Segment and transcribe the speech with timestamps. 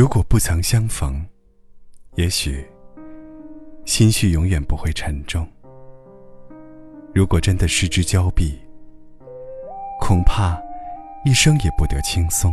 [0.00, 1.22] 如果不曾相逢，
[2.14, 2.66] 也许
[3.84, 5.44] 心绪永远不会沉重；
[7.12, 8.58] 如果真的失之交臂，
[10.00, 10.58] 恐怕
[11.26, 12.50] 一生也不得轻松。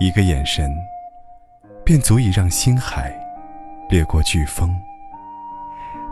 [0.00, 0.74] 一个眼神，
[1.84, 3.14] 便足以让星海
[3.90, 4.74] 掠过飓风，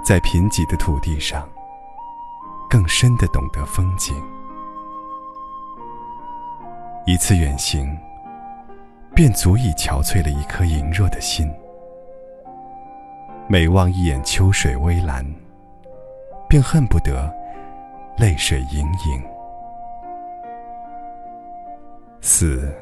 [0.05, 1.49] 在贫瘠的土地上，
[2.69, 4.15] 更深的懂得风景。
[7.07, 7.99] 一次远行。
[9.15, 11.52] 便足以憔悴了一颗羸弱的心。
[13.47, 15.25] 每望一眼秋水微澜，
[16.48, 17.30] 便恨不得
[18.16, 19.23] 泪水盈盈。
[22.23, 22.73] 死，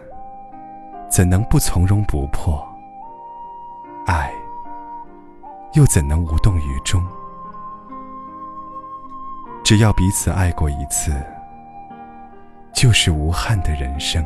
[1.08, 2.64] 怎能不从容不迫？
[4.06, 4.30] 爱，
[5.72, 7.02] 又怎能无动于衷？
[9.64, 11.12] 只要彼此爱过一次，
[12.72, 14.24] 就是无憾的人生。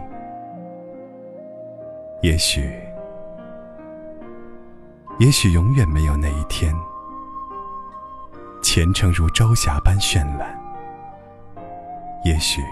[2.25, 2.73] 也许，
[5.19, 6.75] 也许永远没有那一天，
[8.63, 10.49] 前程如朝霞般绚烂；
[12.25, 12.63] 也许，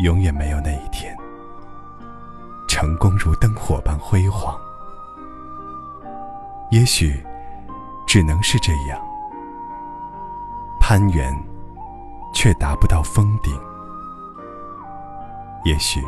[0.00, 1.16] 永远没有那一天，
[2.68, 4.54] 成功如灯火般辉煌；
[6.70, 7.18] 也许，
[8.06, 9.02] 只能是这样，
[10.78, 11.34] 攀援
[12.34, 13.54] 却达不到峰顶；
[15.64, 16.04] 也许，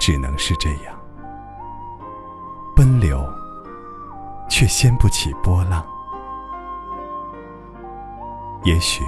[0.00, 0.97] 只能是这样。
[2.78, 3.28] 奔流，
[4.48, 5.84] 却掀不起波浪。
[8.62, 9.02] 也许，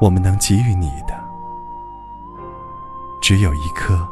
[0.00, 1.20] 我们能给予你的，
[3.20, 4.08] 只有一颗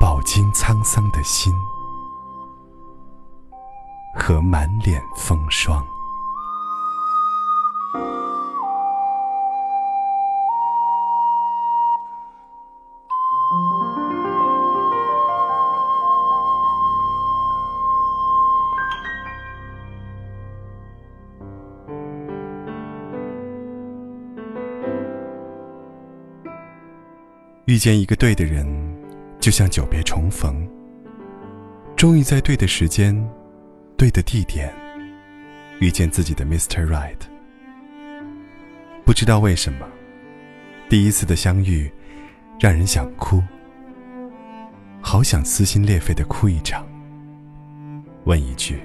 [0.00, 1.54] 饱经沧桑的心
[4.18, 5.80] 和满脸风霜。
[27.66, 28.66] 遇见一个对的人，
[29.38, 30.68] 就像久别重逢。
[31.96, 33.14] 终于在对的时间、
[33.96, 34.74] 对的地点，
[35.78, 36.84] 遇见自己的 Mr.
[36.84, 37.18] Right。
[39.04, 39.86] 不知道为什么，
[40.88, 41.88] 第一次的相遇，
[42.58, 43.40] 让人想哭，
[45.00, 46.84] 好想撕心裂肺的哭一场。
[48.24, 48.80] 问一句：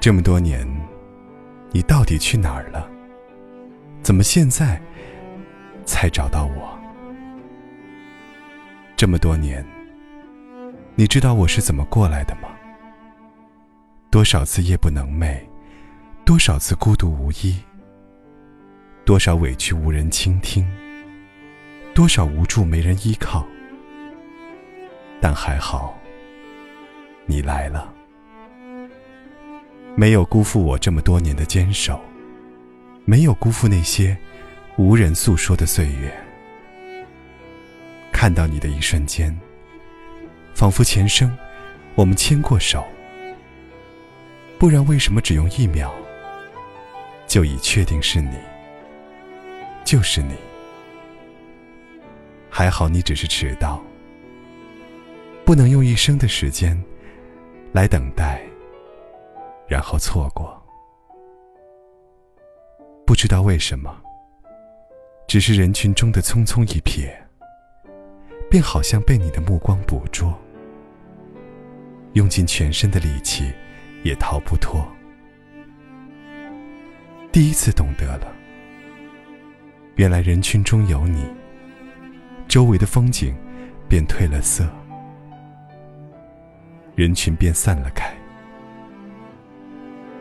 [0.00, 0.66] 这么多年，
[1.70, 2.90] 你到底去哪儿了？
[4.02, 4.82] 怎么现在
[5.84, 6.81] 才找到我？
[9.02, 9.66] 这么多年，
[10.94, 12.48] 你知道我是怎么过来的吗？
[14.12, 15.40] 多少次夜不能寐，
[16.24, 17.56] 多少次孤独无依，
[19.04, 20.64] 多少委屈无人倾听，
[21.92, 23.44] 多少无助没人依靠。
[25.20, 25.98] 但还好，
[27.26, 27.92] 你来了，
[29.96, 32.00] 没有辜负我这么多年的坚守，
[33.04, 34.16] 没有辜负那些
[34.76, 36.16] 无人诉说的岁月。
[38.22, 39.36] 看到你的一瞬间，
[40.54, 41.36] 仿佛前生
[41.96, 42.84] 我们牵过手。
[44.60, 45.92] 不然为什么只用一秒，
[47.26, 48.38] 就已确定是你，
[49.82, 50.36] 就是你？
[52.48, 53.82] 还好你只是迟到，
[55.44, 56.80] 不能用一生的时间
[57.72, 58.40] 来等待，
[59.66, 60.56] 然后错过。
[63.04, 64.00] 不知道为什么，
[65.26, 67.12] 只是人群中的匆匆一瞥。
[68.52, 70.38] 便好像被你的目光捕捉，
[72.12, 73.50] 用尽全身的力气，
[74.02, 74.86] 也逃不脱。
[77.32, 78.30] 第一次懂得了，
[79.94, 81.24] 原来人群中有你，
[82.46, 83.34] 周围的风景
[83.88, 84.68] 便褪了色，
[86.94, 88.14] 人群便散了开，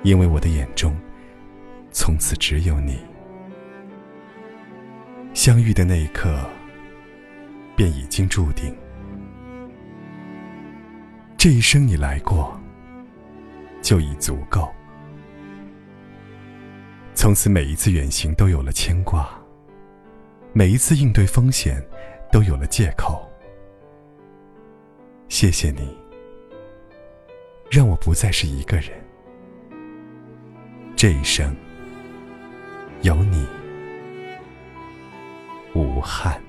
[0.03, 0.95] 因为我的眼中，
[1.91, 2.97] 从此只有你。
[5.33, 6.39] 相遇的那一刻。
[7.81, 8.71] 便已经注定，
[11.35, 12.55] 这一生你来过，
[13.81, 14.71] 就已足够。
[17.15, 19.27] 从此每一次远行都有了牵挂，
[20.53, 21.83] 每一次应对风险
[22.31, 23.27] 都有了借口。
[25.27, 25.97] 谢谢你，
[27.71, 28.91] 让我不再是一个人。
[30.95, 31.51] 这一生
[33.01, 33.43] 有你，
[35.73, 36.39] 无憾。